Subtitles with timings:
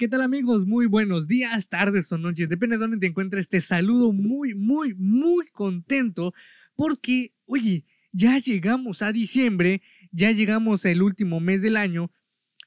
[0.00, 0.66] ¿Qué tal amigos?
[0.66, 3.50] Muy buenos días, tardes o noches, depende de dónde te encuentres.
[3.50, 6.32] Te saludo muy, muy, muy contento
[6.74, 12.10] porque, oye, ya llegamos a diciembre, ya llegamos al último mes del año,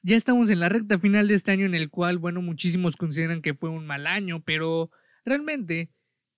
[0.04, 3.42] ya estamos en la recta final de este año en el cual, bueno, muchísimos consideran
[3.42, 4.92] que fue un mal año, pero
[5.24, 5.90] realmente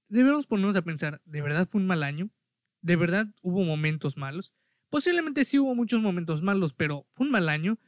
[0.08, 2.30] debemos ponernos a pensar, ¿de verdad fue un mal año?
[2.80, 4.54] ¿De verdad hubo momentos malos?
[4.88, 7.78] Posiblemente sí hubo muchos momentos malos, pero ¿fue un mal año?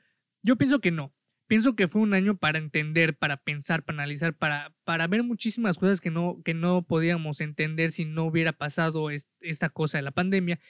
[0.43, 1.15] Yo pienso que no.
[1.49, 5.79] Pienso que fue un año para entender, para pensar, para analizar, para, para ver muchísimas
[5.79, 10.11] cosas que no, que no podíamos entender si no hubiera pasado esta cosa de la
[10.11, 10.61] pandemia.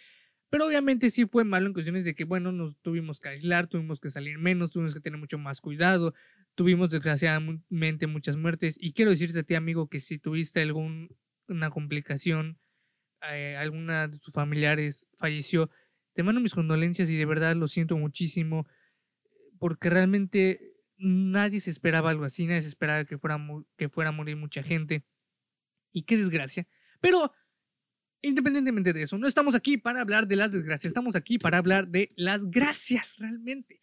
[0.50, 3.98] Pero obviamente sí fue malo en cuestiones de que, bueno, nos tuvimos que aislar, tuvimos
[3.98, 6.14] que salir menos, tuvimos que tener mucho más cuidado,
[6.54, 8.78] tuvimos desgraciadamente muchas muertes.
[8.80, 12.60] Y quiero decirte a ti, amigo, que si tuviste alguna complicación,
[13.28, 15.70] eh, alguna de tus familiares falleció,
[16.14, 18.66] te mando mis condolencias y de verdad lo siento muchísimo
[19.58, 20.67] porque realmente
[20.98, 23.38] nadie se esperaba algo así, nadie se esperaba que fuera,
[23.76, 25.04] que fuera a morir mucha gente.
[25.92, 26.66] Y qué desgracia.
[27.00, 27.32] Pero,
[28.20, 31.88] independientemente de eso, no estamos aquí para hablar de las desgracias, estamos aquí para hablar
[31.88, 33.80] de las gracias realmente.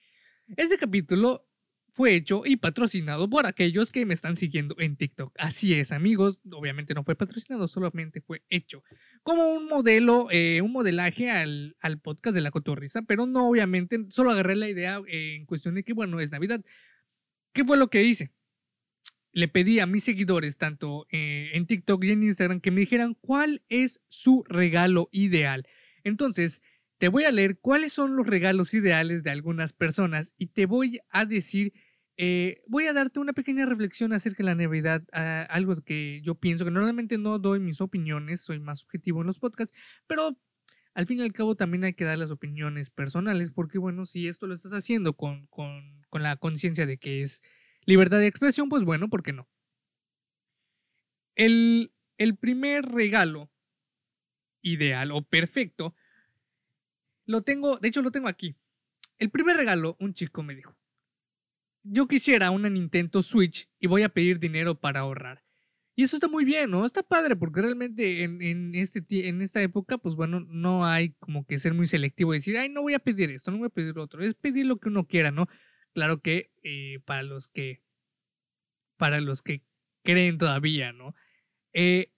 [0.56, 1.48] Este capítulo
[1.96, 5.34] fue hecho y patrocinado por aquellos que me están siguiendo en TikTok.
[5.38, 6.42] Así es, amigos.
[6.52, 8.84] Obviamente no fue patrocinado, solamente fue hecho
[9.24, 14.06] como un modelo, eh, un modelaje al, al, podcast de la cotorriza, pero no, obviamente,
[14.10, 16.64] solo agarré la idea en cuestión de que, bueno, es Navidad.
[17.56, 18.34] ¿Qué fue lo que hice?
[19.32, 23.14] Le pedí a mis seguidores, tanto eh, en TikTok y en Instagram, que me dijeran
[23.22, 25.66] cuál es su regalo ideal.
[26.04, 26.62] Entonces,
[26.98, 31.00] te voy a leer cuáles son los regalos ideales de algunas personas y te voy
[31.10, 31.72] a decir
[32.18, 35.04] eh, voy a darte una pequeña reflexión acerca de la Navidad,
[35.50, 39.40] algo que yo pienso que normalmente no doy mis opiniones, soy más subjetivo en los
[39.40, 39.74] podcasts,
[40.08, 40.38] pero
[40.94, 44.28] al fin y al cabo también hay que dar las opiniones personales, porque bueno, si
[44.28, 47.42] esto lo estás haciendo con, con, con la conciencia de que es
[47.86, 49.48] libertad de expresión, pues bueno, ¿por qué no?
[51.36, 53.52] El, el primer regalo
[54.62, 55.96] ideal o perfecto
[57.26, 58.56] lo tengo, de hecho lo tengo aquí.
[59.18, 60.76] El primer regalo, un chico me dijo,
[61.84, 65.44] yo quisiera una Nintendo Switch y voy a pedir dinero para ahorrar.
[65.98, 66.86] Y eso está muy bien, ¿no?
[66.86, 71.58] Está padre porque realmente en, este, en esta época, pues bueno, no hay como que
[71.58, 73.98] ser muy selectivo y decir, ay, no voy a pedir esto, no voy a pedir
[73.98, 74.22] otro.
[74.22, 75.48] Es pedir lo que uno quiera, ¿no?
[75.96, 77.82] Claro que eh, para los que,
[78.98, 79.64] para los que
[80.04, 81.16] creen todavía, ¿no?
[81.74, 82.12] Eh,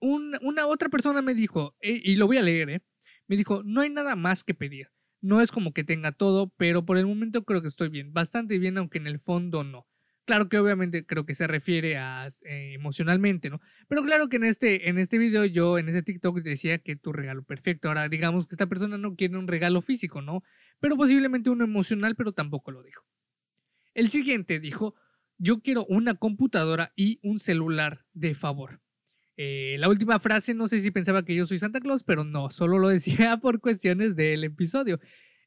[0.00, 2.82] una otra persona me dijo, eh, y lo voy a leer, ¿eh?
[3.26, 4.88] Me dijo, no hay nada más que pedir.
[5.22, 8.58] No es como que tenga todo, pero por el momento creo que estoy bien, bastante
[8.58, 9.86] bien, aunque en el fondo no.
[10.26, 13.60] Claro que obviamente creo que se refiere a emocionalmente, ¿no?
[13.88, 17.14] Pero claro que en este, en este video yo, en ese TikTok decía que tu
[17.14, 17.88] regalo perfecto.
[17.88, 20.42] Ahora digamos que esta persona no quiere un regalo físico, ¿no?
[20.80, 23.04] Pero posiblemente uno emocional, pero tampoco lo dijo.
[23.94, 24.94] El siguiente dijo,
[25.38, 28.80] yo quiero una computadora y un celular de favor.
[29.36, 32.50] Eh, la última frase, no sé si pensaba que yo soy Santa Claus, pero no,
[32.50, 34.98] solo lo decía por cuestiones del episodio.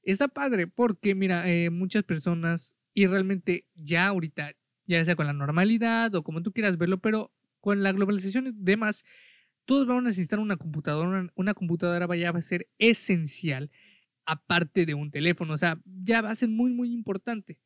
[0.03, 4.53] Está padre porque, mira, eh, muchas personas, y realmente ya ahorita,
[4.86, 8.52] ya sea con la normalidad o como tú quieras verlo, pero con la globalización y
[8.53, 9.03] demás,
[9.66, 11.30] todos van a necesitar una computadora.
[11.36, 13.70] Una computadora vaya a ser esencial,
[14.31, 15.53] aparte de un teléfono.
[15.53, 17.59] O sea, ya va a ser muy, muy importante.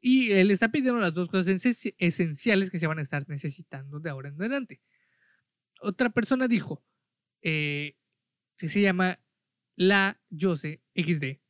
[0.00, 1.64] Y él está pidiendo las dos cosas
[1.98, 4.80] esenciales que se van a estar necesitando de ahora en adelante
[5.80, 6.82] otra persona dijo,
[7.42, 7.96] eh,
[8.56, 9.20] que se llama
[9.76, 11.40] La Jose XD,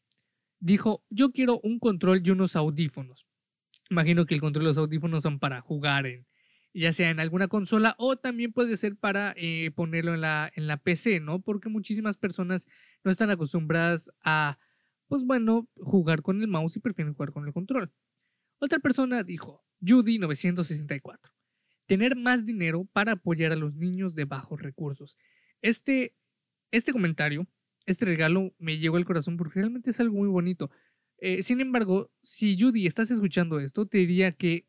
[0.60, 3.26] dijo, yo quiero un control y unos audífonos.
[3.90, 6.26] Imagino que el control y los audífonos son para jugar en,
[6.74, 10.66] ya sea en alguna consola o también puede ser para eh, ponerlo en la, en
[10.66, 11.40] la PC, ¿no?
[11.40, 12.66] Porque muchísimas personas
[13.04, 14.58] no están acostumbradas a,
[15.08, 17.92] pues bueno, jugar con el mouse y prefieren jugar con el control.
[18.58, 21.30] Otra persona dijo, Judy964
[21.88, 25.16] tener más dinero para apoyar a los niños de bajos recursos.
[25.62, 26.14] Este,
[26.70, 27.48] este comentario,
[27.86, 30.70] este regalo me llegó al corazón porque realmente es algo muy bonito.
[31.16, 34.66] Eh, sin embargo, si Judy estás escuchando esto, te diría que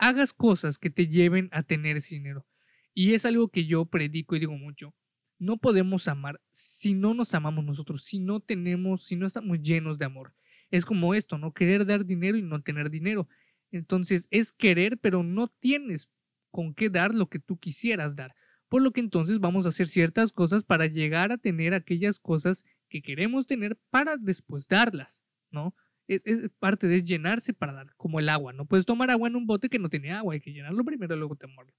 [0.00, 2.46] hagas cosas que te lleven a tener ese dinero.
[2.94, 4.94] Y es algo que yo predico y digo mucho.
[5.38, 9.98] No podemos amar si no nos amamos nosotros, si no tenemos, si no estamos llenos
[9.98, 10.34] de amor.
[10.70, 11.52] Es como esto, ¿no?
[11.52, 13.28] Querer dar dinero y no tener dinero.
[13.70, 16.08] Entonces es querer, pero no tienes
[16.50, 18.34] con qué dar lo que tú quisieras dar.
[18.68, 22.64] Por lo que entonces vamos a hacer ciertas cosas para llegar a tener aquellas cosas
[22.88, 25.74] que queremos tener para después darlas, ¿no?
[26.10, 28.52] Es, parte de llenarse para dar, como el agua.
[28.52, 31.14] No puedes tomar agua en un bote que no tiene agua, hay que llenarlo primero
[31.14, 31.72] y luego tomarlo.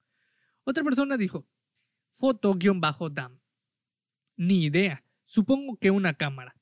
[0.64, 1.46] Otra persona dijo,
[2.12, 3.40] foto-dam.
[4.38, 5.04] Ni idea.
[5.26, 6.56] Supongo que una cámara.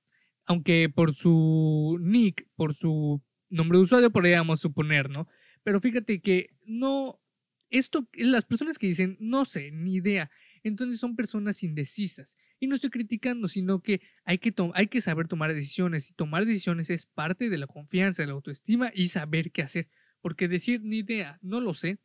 [0.45, 5.27] Aunque por su nick, por su nombre de usuario podríamos suponer, ¿no?
[5.63, 7.21] Pero fíjate que no,
[7.69, 10.31] esto, las personas que dicen no sé, ni idea,
[10.63, 12.35] entonces son personas indecisas.
[12.59, 16.09] Y no estoy criticando, sino que hay que, hay que saber tomar decisiones.
[16.09, 19.87] Y tomar decisiones es parte de la confianza, de la autoestima y saber qué hacer.
[20.21, 21.99] Porque decir ni idea, no lo sé,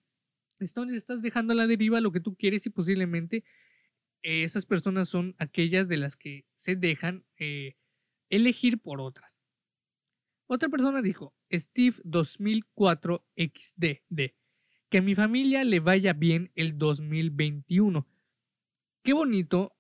[0.61, 3.45] entonces estás dejando a la deriva lo que tú quieres y posiblemente
[4.23, 7.77] esas personas son aquellas de las que se dejan eh,
[8.31, 9.43] elegir por otras.
[10.47, 13.85] Otra persona dijo, Steve 2004 XD,
[14.89, 18.07] que a mi familia le vaya bien el 2021.
[19.03, 19.74] Qué bonito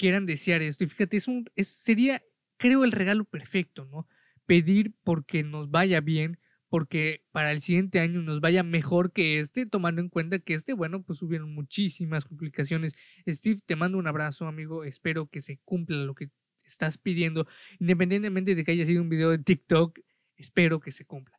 [0.00, 0.82] quieran desear esto.
[0.82, 2.22] Y fíjate, es sería,
[2.56, 4.08] creo, el regalo perfecto, ¿no?
[4.46, 6.38] Pedir porque nos vaya bien,
[6.70, 10.72] porque para el siguiente año nos vaya mejor que este, tomando en cuenta que este,
[10.72, 12.96] bueno, pues hubieron muchísimas complicaciones.
[13.28, 14.84] Steve, te mando un abrazo, amigo.
[14.84, 16.30] Espero que se cumpla lo que
[16.64, 17.46] estás pidiendo,
[17.78, 19.98] independientemente de que haya sido un video de TikTok,
[20.36, 21.38] espero que se cumpla.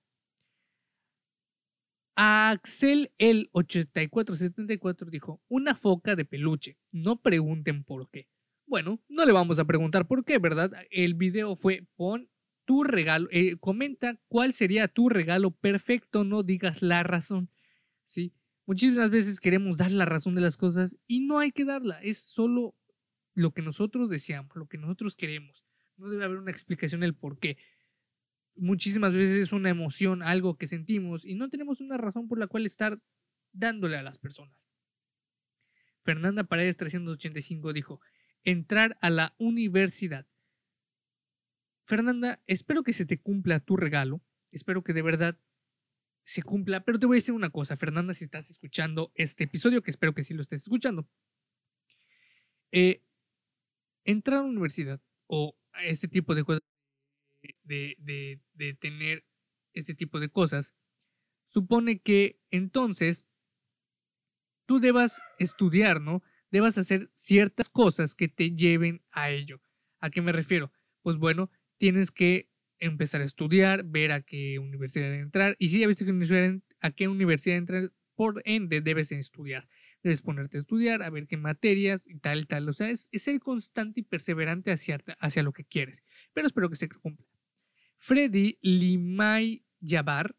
[2.15, 8.27] Axel el 8474 dijo, una foca de peluche, no pregunten por qué.
[8.71, 10.71] Bueno, no le vamos a preguntar por qué, ¿verdad?
[10.91, 12.29] El video fue pon
[12.63, 17.49] tu regalo, eh, comenta cuál sería tu regalo perfecto, no digas la razón,
[18.05, 18.33] ¿sí?
[18.65, 22.19] Muchísimas veces queremos dar la razón de las cosas y no hay que darla, es
[22.19, 22.73] solo
[23.33, 25.65] lo que nosotros deseamos, lo que nosotros queremos.
[25.97, 27.57] No debe haber una explicación del por qué.
[28.55, 32.47] Muchísimas veces es una emoción, algo que sentimos y no tenemos una razón por la
[32.47, 32.97] cual estar
[33.51, 34.55] dándole a las personas.
[36.03, 37.99] Fernanda Paredes 385 dijo,
[38.43, 40.27] entrar a la universidad.
[41.85, 44.21] Fernanda, espero que se te cumpla tu regalo,
[44.51, 45.39] espero que de verdad
[46.23, 49.81] se cumpla, pero te voy a decir una cosa, Fernanda, si estás escuchando este episodio,
[49.81, 51.07] que espero que sí lo estés escuchando.
[52.71, 53.03] Eh,
[54.05, 56.61] entrar a la universidad o a este tipo de cosas,
[57.63, 59.25] de, de, de tener
[59.73, 60.73] este tipo de cosas,
[61.47, 63.25] supone que entonces
[64.65, 66.23] tú debas estudiar, ¿no?
[66.51, 69.61] Debas hacer ciertas cosas que te lleven a ello.
[69.99, 70.71] ¿A qué me refiero?
[71.01, 72.49] Pues bueno, tienes que
[72.79, 75.55] empezar a estudiar, ver a qué universidad entrar.
[75.59, 76.05] Y si ya viste
[76.81, 79.67] a qué universidad entrar, por ende debes estudiar
[80.03, 82.67] debes ponerte a estudiar, a ver qué materias y tal, tal.
[82.69, 86.03] O sea, es, ser constante y perseverante hacia, hacia lo que quieres.
[86.33, 87.25] Pero espero que se cumpla.
[87.97, 90.35] Freddy Limay Yabar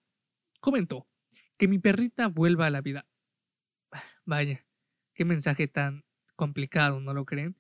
[0.61, 1.08] comentó
[1.56, 3.06] que mi perrita vuelva a la vida.
[4.25, 4.67] Vaya,
[5.23, 6.05] qué mensaje tan
[6.35, 7.55] complicado, ¿no lo creen?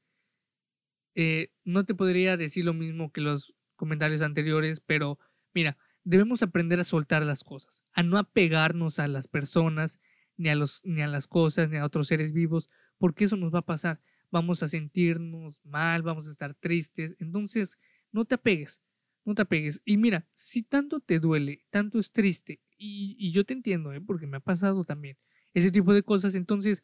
[1.14, 5.20] Eh, no te podría decir lo mismo que los comentarios anteriores, pero
[5.54, 10.00] mira, debemos aprender a soltar las cosas, a no apegarnos a las personas
[10.36, 12.68] ni a, los, ni a las cosas, ni a otros seres vivos,
[12.98, 14.00] porque eso nos va a pasar.
[14.32, 17.14] Vamos a sentirnos mal, vamos a estar tristes.
[17.20, 17.78] Entonces,
[18.10, 18.82] no te apegues,
[19.24, 19.80] no te apegues.
[19.84, 24.00] Y mira, si tanto te duele, tanto es triste, y, yo te entiendo, ¿eh?
[24.00, 25.16] porque me ha pasado también
[25.54, 26.82] ese tipo de cosas, entonces,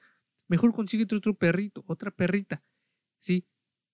[0.49, 2.63] mejor consigue otro perrito, otra perrita,
[3.21, 3.47] ¿sí?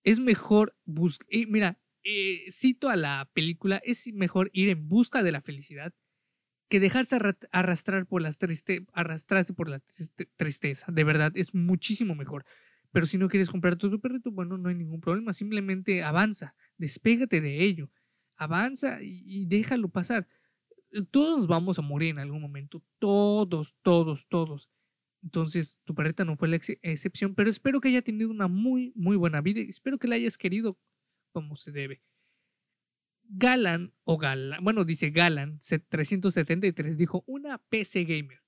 [0.05, 5.33] Es mejor buscar, mira, eh, cito a la película, es mejor ir en busca de
[5.33, 5.95] la felicidad
[6.69, 7.19] que dejarse
[7.53, 9.81] arrastrar por las triste, arrastrarse por la
[10.37, 10.91] tristeza.
[10.91, 12.45] De verdad, es muchísimo mejor.
[12.93, 15.33] Pero si no quieres comprar tu perrito, bueno, no hay ningún problema.
[15.33, 17.91] Simplemente avanza, despégate de ello.
[18.37, 20.29] Avanza y, déjalo pasar.
[21.11, 22.83] Todos vamos a morir en algún momento.
[22.99, 24.70] Todos, todos, todos.
[25.25, 29.17] Entonces, tu perrita no fue la excepción, pero espero que haya tenido una muy, muy
[29.17, 30.79] buena vida y espero que la hayas querido
[31.33, 32.03] como se debe.
[33.25, 38.43] Galan, o Galan, bueno, dice Galan 373, dijo una PC gamer.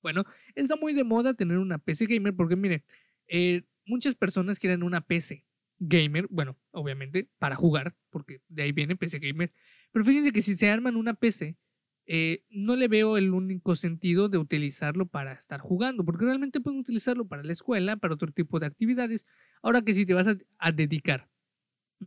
[0.00, 0.24] Bueno,
[0.54, 2.84] está muy de moda tener una PC gamer porque miren,
[3.26, 5.44] eh, muchas personas quieren una PC
[5.80, 9.52] gamer, bueno, obviamente para jugar, porque de ahí viene PC gamer,
[9.90, 11.56] pero fíjense que si se arman una PC,
[12.06, 16.80] eh, no le veo el único sentido de utilizarlo para estar jugando, porque realmente pueden
[16.80, 19.26] utilizarlo para la escuela, para otro tipo de actividades.
[19.62, 20.26] Ahora que si te vas
[20.58, 21.28] a dedicar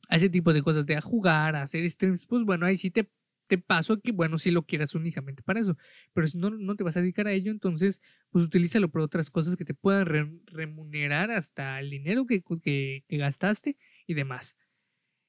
[0.09, 2.91] a ese tipo de cosas, de a jugar, a hacer streams, pues bueno, ahí sí
[2.91, 3.09] te,
[3.47, 5.77] te paso que, bueno, si lo quieras únicamente para eso.
[6.13, 9.29] Pero si no, no te vas a dedicar a ello, entonces, pues utilízalo por otras
[9.29, 14.57] cosas que te puedan remunerar hasta el dinero que, que, gastaste y demás.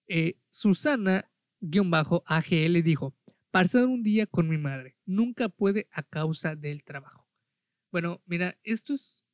[0.09, 3.15] Eh, Susana-AGL dijo,
[3.57, 7.27] pasar un día con mi madre, nunca puede a causa del trabajo.
[7.91, 9.25] Bueno, mira, esto es,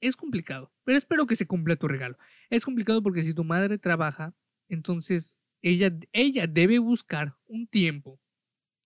[0.00, 2.16] es complicado, pero espero que se cumpla tu regalo.
[2.48, 4.36] Es complicado porque si tu madre trabaja,
[4.68, 8.20] entonces, ella, ella debe buscar un tiempo.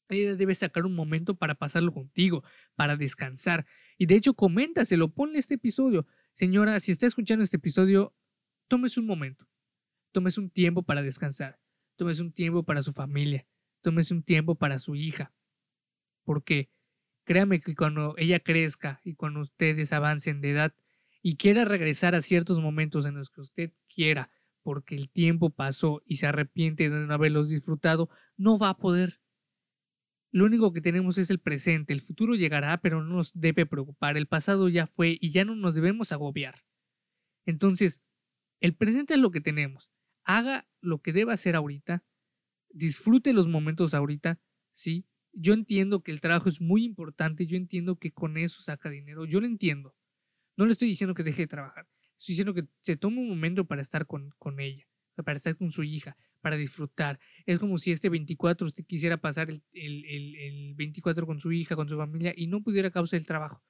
[0.09, 2.43] Ella debe sacar un momento para pasarlo contigo,
[2.75, 3.67] para descansar.
[3.99, 6.07] Y de hecho, coméntaselo, ponle este episodio.
[6.33, 8.15] Señora, si está escuchando este episodio,
[8.67, 9.47] tómese un momento.
[10.11, 11.61] Tómese un tiempo para descansar.
[11.97, 13.47] Tómese un tiempo para su familia.
[13.83, 15.33] Tómese un tiempo para su hija.
[16.25, 16.71] Porque
[17.25, 20.75] créame que cuando ella crezca y cuando ustedes avancen de edad
[21.23, 24.31] y quiera regresar a ciertos momentos en los que usted quiera,
[24.63, 29.21] porque el tiempo pasó y se arrepiente de no haberlos disfrutado, no va a poder.
[30.33, 34.17] Lo único que tenemos es el presente, el futuro llegará, pero no nos debe preocupar,
[34.17, 36.65] el pasado ya fue y ya no nos debemos agobiar.
[37.47, 38.01] Entonces,
[38.61, 39.91] el presente es lo que tenemos.
[40.25, 42.05] Haga lo que deba hacer ahorita,
[42.73, 44.41] disfrute los momentos ahorita,
[44.73, 45.07] sí.
[45.33, 49.27] Yo entiendo que el trabajo es muy importante, yo entiendo que con eso saca dinero,
[49.27, 49.95] yo lo entiendo.
[50.57, 51.87] No le estoy diciendo que deje de trabajar,
[52.19, 54.87] estoy diciendo que se tome un momento para estar con, con ella,
[55.25, 57.21] para estar con su hija, para disfrutar.
[57.47, 61.77] Es como si este 24 usted quisiera pasar el, el, el, 24 con su hija,
[61.77, 63.63] con su familia y no pudiera causar el trabajo.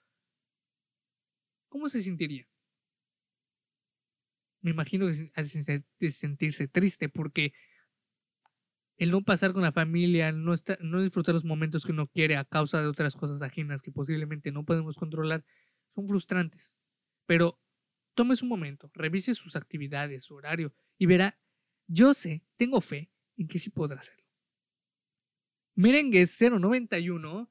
[1.68, 2.48] ¿Cómo se sentiría?
[4.62, 7.52] Me imagino que hace sentirse triste porque
[9.00, 12.44] el no pasar con la familia, no, no disfrutar los momentos que uno quiere a
[12.44, 15.42] causa de otras cosas ajenas que posiblemente no podemos controlar,
[15.94, 16.76] son frustrantes.
[17.24, 17.58] Pero
[18.14, 21.40] tome un momento, revise sus actividades, su horario y verá,
[21.86, 24.22] yo sé, tengo fe en que sí podrá hacerlo.
[25.76, 27.50] Merengues 091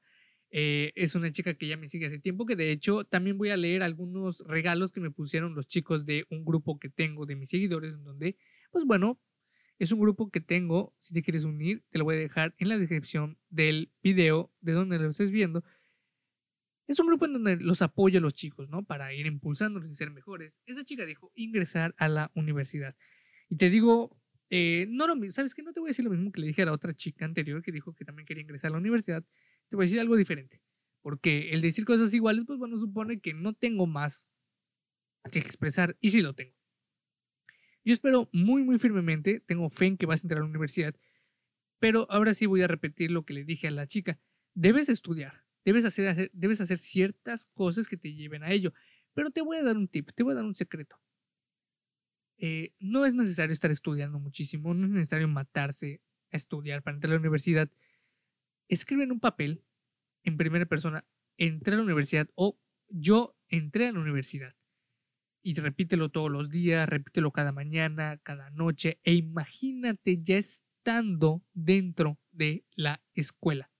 [0.52, 3.50] eh, es una chica que ya me sigue hace tiempo, que de hecho también voy
[3.50, 7.34] a leer algunos regalos que me pusieron los chicos de un grupo que tengo de
[7.34, 8.36] mis seguidores, en donde,
[8.70, 9.18] pues bueno,
[9.80, 12.68] es un grupo que tengo, si te quieres unir, te lo voy a dejar en
[12.68, 15.64] la descripción del video de donde lo estés viendo.
[16.86, 18.84] Es un grupo en donde los apoyo a los chicos, ¿no?
[18.84, 20.60] Para ir impulsándolos y ser mejores.
[20.66, 22.94] Esta chica dijo ingresar a la universidad.
[23.48, 24.20] Y te digo,
[24.50, 25.62] eh, no lo ¿sabes qué?
[25.62, 27.62] No te voy a decir lo mismo que le dije a la otra chica anterior
[27.62, 29.24] que dijo que también quería ingresar a la universidad.
[29.70, 30.60] Te voy a decir algo diferente.
[31.00, 34.28] Porque el decir cosas iguales, pues bueno, supone que no tengo más
[35.32, 35.96] que expresar.
[36.02, 36.59] Y sí lo tengo.
[37.84, 40.94] Yo espero muy, muy firmemente, tengo fe en que vas a entrar a la universidad,
[41.78, 44.18] pero ahora sí voy a repetir lo que le dije a la chica.
[44.54, 48.74] Debes estudiar, debes hacer, debes hacer ciertas cosas que te lleven a ello,
[49.14, 51.00] pero te voy a dar un tip, te voy a dar un secreto.
[52.36, 57.12] Eh, no es necesario estar estudiando muchísimo, no es necesario matarse a estudiar para entrar
[57.12, 57.70] a la universidad.
[58.68, 59.64] Escribe en un papel,
[60.22, 61.06] en primera persona,
[61.38, 62.58] entré a la universidad o
[62.88, 64.54] yo entré a la universidad
[65.42, 72.18] y repítelo todos los días, repítelo cada mañana, cada noche e imagínate ya estando dentro
[72.30, 73.70] de la escuela.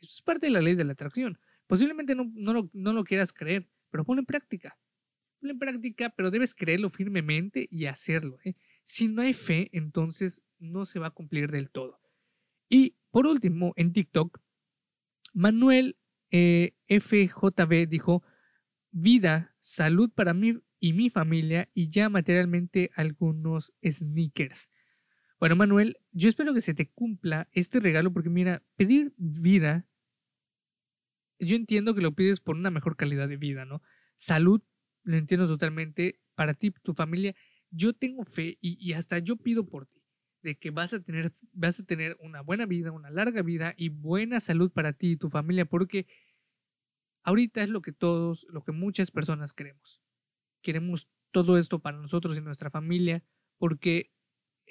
[0.00, 1.38] Eso es parte de la ley de la atracción.
[1.66, 4.78] Posiblemente no, no, lo, quieras creer, pero ponlo en práctica.
[5.40, 8.38] Ponlo en práctica, pero debes creerlo firmemente y hacerlo.
[8.44, 8.54] ¿eh?
[8.82, 12.00] Si no hay fe, entonces no se va a cumplir del todo.
[12.68, 14.40] Y por último, en TikTok,
[15.32, 15.96] Manuel
[16.30, 18.22] eh, FJB dijo,
[18.90, 24.70] vida, salud para mí y mi familia y ya materialmente algunos sneakers.
[25.40, 29.86] Bueno, Manuel, yo espero que se te cumpla este regalo porque mira, pedir vida,
[31.38, 33.80] yo entiendo que lo pides por una mejor calidad de vida, ¿no?
[34.16, 34.60] Salud,
[35.02, 37.34] lo entiendo totalmente, para ti, tu familia,
[37.70, 40.02] yo tengo fe y, y hasta yo pido por ti
[40.42, 43.88] de que vas a tener vas a tener una buena vida, una larga vida y
[43.88, 46.06] buena salud para ti y tu familia porque
[47.24, 50.00] Ahorita es lo que todos, lo que muchas personas queremos.
[50.62, 53.24] Queremos todo esto para nosotros y nuestra familia
[53.58, 54.12] porque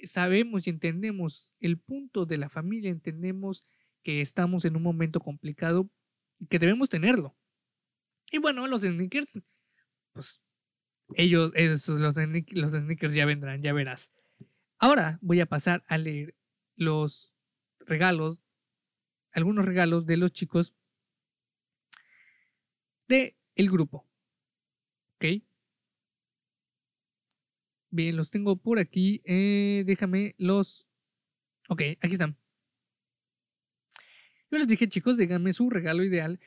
[0.03, 3.65] sabemos y entendemos el punto de la familia, entendemos
[4.03, 5.89] que estamos en un momento complicado
[6.39, 7.35] y que debemos tenerlo.
[8.31, 9.31] Y bueno, los sneakers,
[10.13, 10.41] pues
[11.15, 14.11] ellos, esos, los, los sneakers ya vendrán, ya verás.
[14.77, 16.35] Ahora voy a pasar a leer
[16.75, 17.33] los
[17.79, 18.41] regalos,
[19.31, 20.75] algunos regalos de los chicos
[23.07, 24.05] de el grupo.
[25.15, 25.43] ¿Ok?
[27.89, 29.21] Bien, los tengo por aquí.
[29.25, 30.87] Eh, déjame los...
[31.69, 32.37] Ok, aquí están.
[34.49, 36.39] Yo les dije, chicos, díganme su regalo ideal.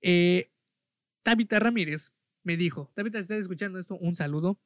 [0.00, 0.50] Eh,
[1.22, 4.60] Tabita Ramírez me dijo, Tabita, si estás escuchando esto, un saludo.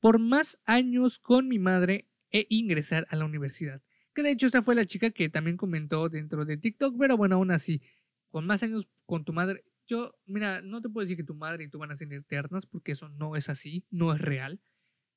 [0.00, 3.82] Por más años con mi madre e ingresar a la universidad.
[4.14, 7.36] Que de hecho esa fue la chica que también comentó dentro de TikTok, pero bueno,
[7.36, 7.82] aún así,
[8.30, 11.64] con más años con tu madre yo, mira, no te puedo decir que tu madre
[11.64, 14.58] y tú van a ser eternas porque eso no es así, no es real.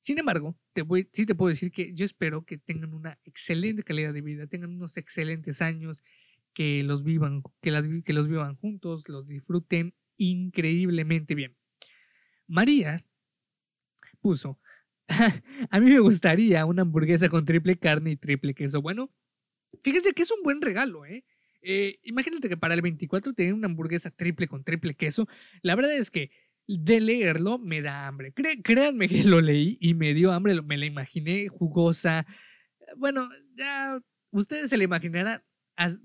[0.00, 3.82] Sin embargo, te voy, sí te puedo decir que yo espero que tengan una excelente
[3.82, 6.02] calidad de vida, tengan unos excelentes años,
[6.52, 11.56] que los vivan, que, las, que los vivan juntos, los disfruten increíblemente bien.
[12.46, 13.04] María
[14.20, 14.60] puso,
[15.70, 18.82] a mí me gustaría una hamburguesa con triple carne y triple queso.
[18.82, 19.10] Bueno,
[19.82, 21.24] fíjense que es un buen regalo, ¿eh?
[21.68, 25.26] Eh, imagínate que para el 24 tener una hamburguesa triple con triple queso.
[25.62, 26.30] La verdad es que
[26.68, 28.32] de leerlo me da hambre.
[28.62, 32.24] créanme que lo leí y me dio hambre, me la imaginé jugosa.
[32.96, 35.42] Bueno, ya ustedes se la imaginarán.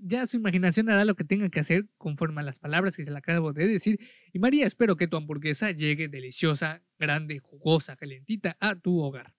[0.00, 3.12] ya su imaginación hará lo que tenga que hacer conforme a las palabras que se
[3.12, 4.00] le acabo de decir.
[4.32, 9.32] Y María, espero que tu hamburguesa llegue deliciosa, grande, jugosa, calentita a tu hogar.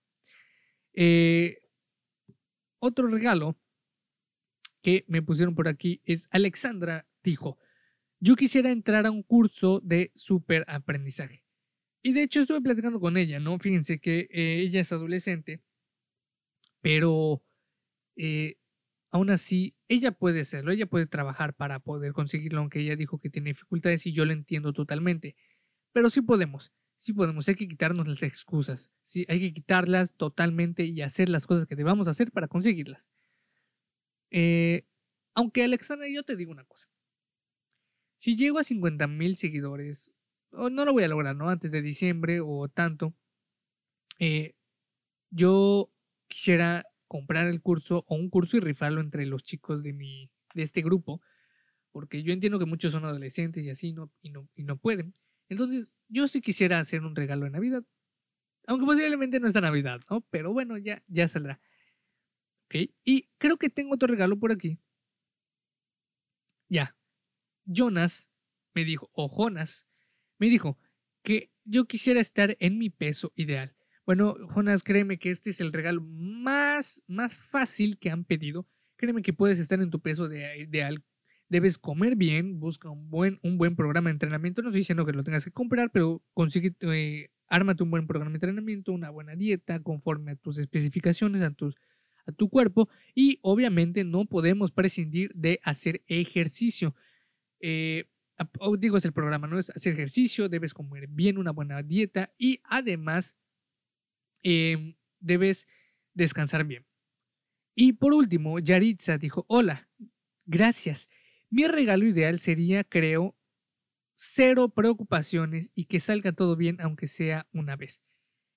[0.94, 1.58] Eh,
[2.78, 3.58] otro regalo
[4.84, 7.58] que me pusieron por aquí es Alexandra dijo,
[8.20, 11.42] yo quisiera entrar a un curso de super aprendizaje.
[12.02, 13.58] Y de hecho estuve platicando con ella, ¿no?
[13.58, 15.62] Fíjense que eh, ella es adolescente,
[16.82, 17.42] pero
[18.16, 18.58] eh,
[19.10, 23.30] aún así ella puede hacerlo, ella puede trabajar para poder conseguirlo, aunque ella dijo que
[23.30, 25.34] tiene dificultades y yo lo entiendo totalmente.
[25.92, 30.84] Pero sí podemos, sí podemos, hay que quitarnos las excusas, sí, hay que quitarlas totalmente
[30.84, 33.13] y hacer las cosas que debamos hacer para conseguirlas.
[34.36, 34.84] Eh,
[35.36, 36.88] aunque Alexandra, yo te digo una cosa.
[38.16, 40.12] Si llego a 50 mil seguidores,
[40.50, 41.50] no lo voy a lograr, ¿no?
[41.50, 43.14] Antes de diciembre o tanto,
[44.18, 44.54] eh,
[45.30, 45.90] yo
[46.28, 50.62] quisiera comprar el curso o un curso y rifarlo entre los chicos de mi de
[50.62, 51.20] este grupo,
[51.92, 55.14] porque yo entiendo que muchos son adolescentes y así no y no y no pueden.
[55.48, 57.84] Entonces, yo sí quisiera hacer un regalo de Navidad,
[58.66, 60.22] aunque posiblemente no está Navidad, ¿no?
[60.30, 61.60] Pero bueno, ya ya saldrá.
[63.04, 64.78] Y creo que tengo otro regalo por aquí.
[66.68, 66.96] Ya.
[67.64, 68.30] Jonas
[68.74, 69.86] me dijo, o Jonas
[70.38, 70.78] me dijo
[71.22, 73.74] que yo quisiera estar en mi peso ideal.
[74.04, 78.68] Bueno, Jonas, créeme que este es el regalo más, más fácil que han pedido.
[78.96, 81.02] Créeme que puedes estar en tu peso de, ideal.
[81.48, 84.60] Debes comer bien, busca un buen, un buen programa de entrenamiento.
[84.60, 88.32] No estoy diciendo que lo tengas que comprar, pero consigue, eh, ármate un buen programa
[88.32, 91.74] de entrenamiento, una buena dieta conforme a tus especificaciones, a, tus,
[92.26, 92.88] a tu cuerpo.
[93.14, 96.94] Y obviamente no podemos prescindir de hacer ejercicio.
[97.60, 98.04] Eh,
[98.78, 102.60] digo, es el programa, no es hacer ejercicio, debes comer bien, una buena dieta y
[102.64, 103.36] además
[104.44, 105.66] Em, debes
[106.12, 106.86] descansar bien.
[107.74, 109.88] Y por último, Yaritza dijo, hola,
[110.44, 111.08] gracias.
[111.50, 113.34] Mi regalo ideal sería, creo,
[114.14, 118.02] cero preocupaciones y que salga todo bien, aunque sea una vez.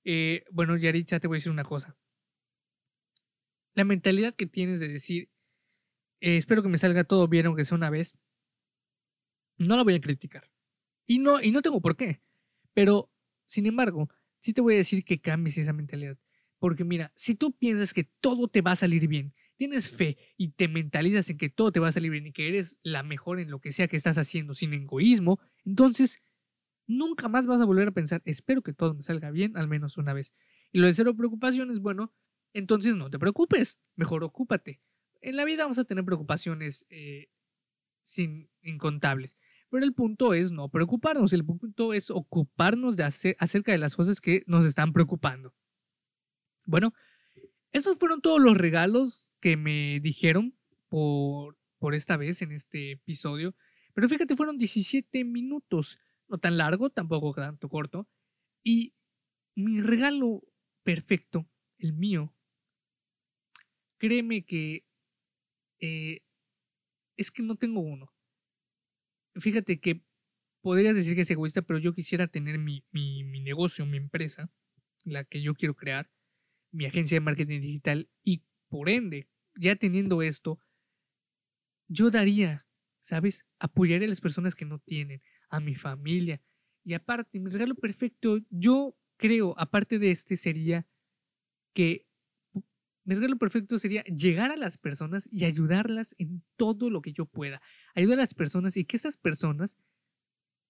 [0.04, 1.98] Eh, bueno, Yaritza, te voy a decir una cosa.
[3.78, 5.30] La mentalidad que tienes de decir,
[6.20, 8.18] eh, espero que me salga todo bien, aunque sea una vez,
[9.60, 10.50] no la voy a criticar.
[11.06, 12.20] Y no, y no tengo por qué.
[12.74, 13.12] Pero,
[13.46, 14.10] sin embargo,
[14.40, 16.18] sí te voy a decir que cambies esa mentalidad.
[16.58, 20.54] Porque mira, si tú piensas que todo te va a salir bien, tienes fe y
[20.54, 23.40] te mentalizas en que todo te va a salir bien y que eres la mejor
[23.40, 26.24] en lo que sea que estás haciendo sin egoísmo, entonces
[26.88, 29.98] nunca más vas a volver a pensar, espero que todo me salga bien al menos
[29.98, 30.34] una vez.
[30.72, 32.12] Y lo de cero preocupaciones, bueno,
[32.54, 34.82] entonces no te preocupes, mejor ocúpate.
[35.22, 37.30] En la vida vamos a tener preocupaciones eh,
[38.04, 39.38] sin incontables.
[39.70, 43.96] Pero el punto es no preocuparnos, el punto es ocuparnos de hacer acerca de las
[43.96, 45.54] cosas que nos están preocupando.
[46.66, 46.94] Bueno,
[47.72, 50.58] esos fueron todos los regalos que me dijeron
[50.88, 53.56] por, por esta vez en este episodio.
[53.94, 58.08] Pero fíjate, fueron 17 minutos, no tan largo, tampoco tanto corto.
[58.64, 58.94] Y
[59.56, 60.44] mi regalo
[60.84, 62.34] perfecto, el mío,
[63.98, 64.86] créeme que
[65.80, 66.22] eh,
[67.18, 68.12] es que no tengo uno
[69.40, 70.02] fíjate que
[70.62, 74.52] podrías decir que es egoísta, pero yo quisiera tener mi, mi, negocio, mi empresa,
[75.04, 76.12] la que yo quiero crear,
[76.72, 80.60] mi agencia de marketing digital, y por ende, ya teniendo esto,
[81.88, 82.68] yo daría,
[83.00, 83.46] ¿sabes?
[83.60, 86.42] Apoyaría a las personas que no tienen, a mi familia.
[86.84, 90.86] Y aparte, mi regalo perfecto, yo creo, aparte de este, sería
[91.74, 92.07] que
[93.08, 97.26] mi regalo perfecto sería llegar a las personas y ayudarlas en todo lo que yo
[97.26, 97.62] pueda.
[97.96, 99.78] Ayudar a las personas y que esas personas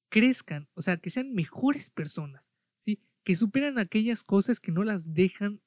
[0.09, 3.01] crezcan, o sea, que sean mejores personas, ¿sí?
[3.23, 5.61] Que superan aquellas cosas que no las dejan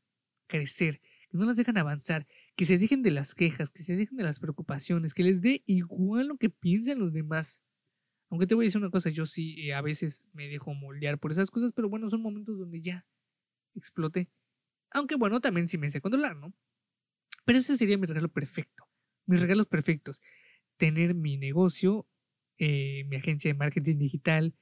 [0.46, 4.16] crecer, que no las dejan avanzar, que se dejen de las quejas, que se dejen
[4.16, 7.60] de las preocupaciones, que les dé igual lo que piensen los demás.
[8.28, 11.18] Aunque te voy a decir una cosa, yo sí eh, a veces me dejo moldear
[11.18, 13.04] por esas cosas, pero bueno, son momentos donde ya
[13.74, 14.30] exploté
[14.90, 16.54] aunque bueno, también sí me sé controlar, ¿no?
[17.44, 18.84] Pero ese sería mi regalo perfecto.
[19.26, 20.20] Mis regalos perfectos.
[20.76, 22.08] Tener mi negocio,
[22.58, 24.54] eh, mi agencia de marketing digital,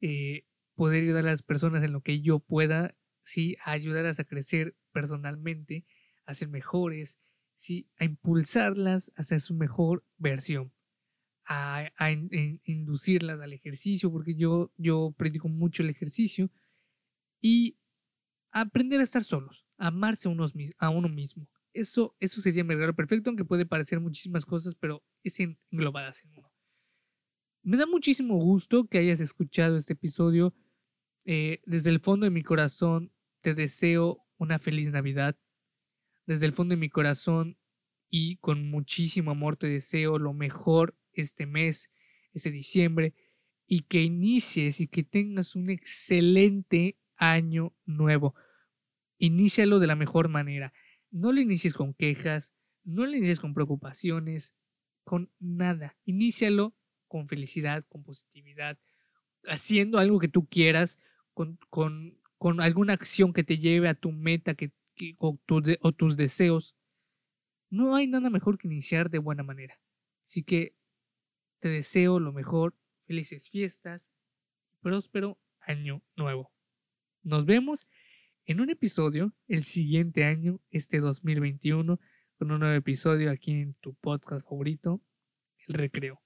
[0.00, 0.44] eh,
[0.74, 4.74] poder ayudar a las personas en lo que yo pueda, sí, a ayudarlas a crecer
[4.92, 5.84] personalmente,
[6.24, 7.18] a ser mejores,
[7.56, 10.72] sí, a impulsarlas a ser su mejor versión,
[11.44, 11.90] a,
[12.64, 16.50] inducirlas al ejercicio, porque yo, yo predico mucho el ejercicio,
[17.40, 17.76] y
[18.50, 20.28] aprender a estar solos, a amarse
[20.78, 21.48] a, uno mismo.
[21.72, 26.32] Eso, eso sería mi regalo perfecto, aunque puede parecer muchísimas cosas, pero es englobadas en
[26.36, 26.52] uno.
[27.62, 30.54] Me da muchísimo gusto que hayas escuchado este episodio.
[31.24, 35.38] Eh, desde el fondo de mi corazón te deseo una feliz Navidad.
[36.26, 37.58] Desde el fondo de mi corazón
[38.08, 41.90] y con muchísimo amor te deseo lo mejor este mes,
[42.32, 43.14] este diciembre,
[43.66, 48.34] y que inicies y que tengas un excelente año nuevo.
[49.18, 50.72] Inícialo de la mejor manera.
[51.10, 54.56] No lo inicies con quejas, no lo inicies con preocupaciones,
[55.04, 55.96] con nada.
[56.04, 56.74] Inícialo
[57.06, 58.78] con felicidad, con positividad,
[59.44, 60.98] haciendo algo que tú quieras,
[61.34, 64.72] con, con, con alguna acción que te lleve a tu meta que,
[65.18, 65.38] o,
[65.80, 66.74] o tus deseos.
[67.68, 69.78] No hay nada mejor que iniciar de buena manera.
[70.24, 70.74] Así que
[71.58, 72.74] te deseo lo mejor,
[73.06, 74.12] felices fiestas,
[74.80, 76.52] próspero año nuevo.
[77.22, 77.86] Nos vemos
[78.46, 82.00] en un episodio el siguiente año, este 2021,
[82.38, 85.02] con un nuevo episodio aquí en tu podcast favorito,
[85.66, 86.22] El Recreo.